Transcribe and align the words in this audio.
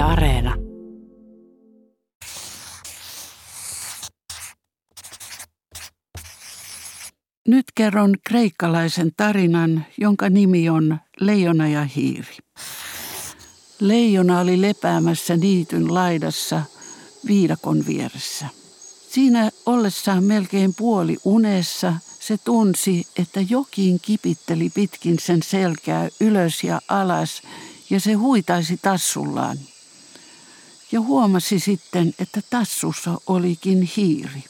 Areena. 0.00 0.54
Nyt 7.48 7.64
kerron 7.74 8.14
kreikkalaisen 8.28 9.10
tarinan, 9.16 9.86
jonka 9.98 10.28
nimi 10.28 10.68
on 10.68 10.98
Leijona 11.20 11.68
ja 11.68 11.84
hiiri. 11.84 12.36
Leijona 13.80 14.40
oli 14.40 14.60
lepäämässä 14.60 15.36
niityn 15.36 15.94
laidassa 15.94 16.62
viidakon 17.26 17.86
vieressä. 17.86 18.46
Siinä 19.10 19.50
ollessaan 19.66 20.24
melkein 20.24 20.74
puoli 20.74 21.16
unessa 21.24 21.94
se 22.20 22.38
tunsi, 22.38 23.06
että 23.18 23.40
jokin 23.48 24.00
kipitteli 24.02 24.70
pitkin 24.74 25.18
sen 25.18 25.42
selkää 25.42 26.08
ylös 26.20 26.64
ja 26.64 26.80
alas 26.88 27.42
ja 27.90 28.00
se 28.00 28.12
huitaisi 28.12 28.78
tassullaan. 28.82 29.56
Ja 30.92 31.00
huomasi 31.00 31.60
sitten, 31.60 32.14
että 32.18 32.40
tassussa 32.50 33.20
olikin 33.26 33.90
hiiri. 33.96 34.44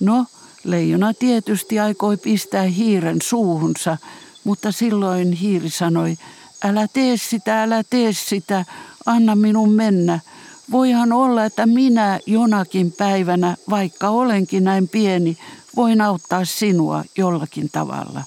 No, 0.00 0.26
leijona 0.64 1.14
tietysti 1.14 1.78
aikoi 1.78 2.16
pistää 2.16 2.62
hiiren 2.62 3.22
suuhunsa, 3.22 3.98
mutta 4.44 4.72
silloin 4.72 5.32
hiiri 5.32 5.70
sanoi, 5.70 6.16
älä 6.64 6.88
tee 6.92 7.16
sitä, 7.16 7.62
älä 7.62 7.82
tee 7.90 8.12
sitä, 8.12 8.64
anna 9.06 9.34
minun 9.34 9.72
mennä. 9.72 10.20
Voihan 10.70 11.12
olla, 11.12 11.44
että 11.44 11.66
minä 11.66 12.20
jonakin 12.26 12.92
päivänä, 12.92 13.56
vaikka 13.70 14.08
olenkin 14.08 14.64
näin 14.64 14.88
pieni, 14.88 15.38
voin 15.76 16.00
auttaa 16.00 16.44
sinua 16.44 17.04
jollakin 17.18 17.70
tavalla. 17.72 18.24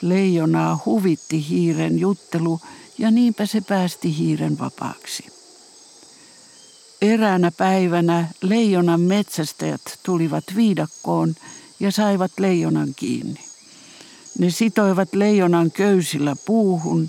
Leijonaa 0.00 0.78
huvitti 0.86 1.48
hiiren 1.48 1.98
juttelu 1.98 2.60
ja 2.98 3.10
niinpä 3.10 3.46
se 3.46 3.60
päästi 3.60 4.18
hiiren 4.18 4.58
vapaaksi. 4.58 5.35
Eräänä 7.02 7.50
päivänä 7.50 8.28
leijonan 8.42 9.00
metsästäjät 9.00 9.98
tulivat 10.02 10.44
viidakkoon 10.56 11.34
ja 11.80 11.92
saivat 11.92 12.32
leijonan 12.38 12.88
kiinni. 12.96 13.40
Ne 14.38 14.50
sitoivat 14.50 15.14
leijonan 15.14 15.70
köysillä 15.70 16.36
puuhun 16.46 17.08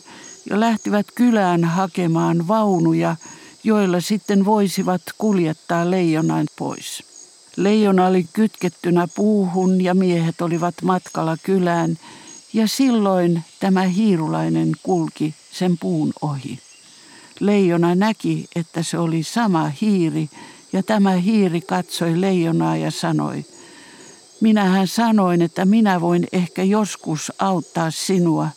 ja 0.50 0.60
lähtivät 0.60 1.08
kylään 1.16 1.64
hakemaan 1.64 2.48
vaunuja, 2.48 3.16
joilla 3.64 4.02
sitten 4.02 4.46
voisivat 4.46 5.02
kuljettaa 5.18 5.92
leijonan 5.92 6.46
pois. 6.60 7.04
Leijona 7.58 8.08
oli 8.08 8.28
kytkettynä 8.34 9.08
puuhun 9.16 9.82
ja 9.82 9.94
miehet 9.94 10.42
olivat 10.42 10.76
matkalla 10.84 11.38
kylään 11.44 11.98
ja 12.54 12.68
silloin 12.68 13.44
tämä 13.60 13.82
hiirulainen 13.82 14.72
kulki 14.84 15.36
sen 15.52 15.78
puun 15.78 16.14
ohi. 16.22 16.67
Leijona 17.40 17.96
näki, 17.96 18.48
että 18.56 18.84
se 18.84 18.98
oli 18.98 19.24
sama 19.24 19.72
hiiri 19.82 20.30
ja 20.74 20.84
tämä 20.84 21.12
hiiri 21.12 21.62
katsoi 21.62 22.22
leijonaa 22.22 22.78
ja 22.78 22.92
sanoi, 22.92 23.46
minähän 24.42 24.88
sanoin, 24.88 25.42
että 25.42 25.66
minä 25.66 26.02
voin 26.02 26.28
ehkä 26.32 26.64
joskus 26.64 27.32
auttaa 27.40 27.92
sinua. 27.92 28.50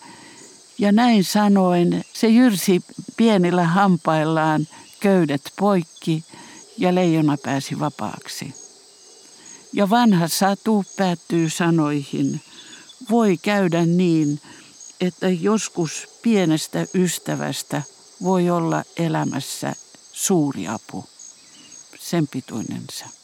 Ja 0.78 0.92
näin 0.92 1.24
sanoen 1.24 2.04
se 2.12 2.28
jyrsi 2.28 2.84
pienillä 3.16 3.64
hampaillaan 3.64 4.68
köydet 5.00 5.52
poikki 5.58 6.24
ja 6.78 6.94
leijona 6.94 7.36
pääsi 7.36 7.78
vapaaksi. 7.78 8.54
Ja 9.72 9.90
vanha 9.90 10.28
satu 10.28 10.84
päättyy 10.96 11.50
sanoihin, 11.50 12.40
voi 13.10 13.36
käydä 13.36 13.86
niin, 13.86 14.40
että 15.00 15.28
joskus 15.28 16.08
pienestä 16.22 16.86
ystävästä 16.94 17.82
voi 18.22 18.50
olla 18.50 18.84
elämässä 18.96 19.72
suuri 20.12 20.68
apu. 20.68 21.04
Sen 21.98 22.28
pituinen 22.28 22.82
se. 22.92 23.19